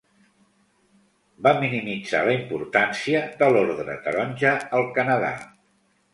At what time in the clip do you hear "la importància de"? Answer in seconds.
2.29-3.51